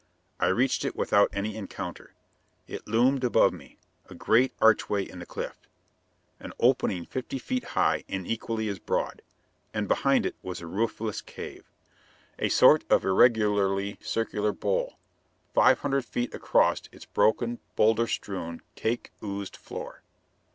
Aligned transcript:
I 0.39 0.47
reached 0.47 0.83
it 0.83 0.95
without 0.95 1.29
any 1.31 1.55
encounter. 1.55 2.15
It 2.65 2.87
loomed 2.87 3.23
above 3.23 3.53
me, 3.53 3.77
a 4.09 4.15
great 4.15 4.51
archway 4.59 5.07
in 5.07 5.19
the 5.19 5.27
cliff 5.27 5.55
an 6.39 6.53
opening 6.59 7.05
fifty 7.05 7.37
feet 7.37 7.63
high 7.77 8.03
and 8.09 8.25
equally 8.25 8.67
as 8.67 8.79
broad. 8.79 9.21
And 9.75 9.87
behind 9.87 10.25
it 10.25 10.35
was 10.41 10.59
a 10.59 10.65
roofless 10.65 11.21
cave 11.21 11.69
a 12.39 12.49
sort 12.49 12.83
of 12.89 13.05
irregularly 13.05 13.99
circular 14.01 14.53
bowl, 14.53 14.97
five 15.53 15.81
hundred 15.81 16.05
feet 16.05 16.33
across 16.33 16.81
its 16.91 17.05
broken, 17.05 17.59
bowlder 17.75 18.07
strewn, 18.07 18.63
caked 18.73 19.11
ooze 19.21 19.49
floor. 19.49 20.01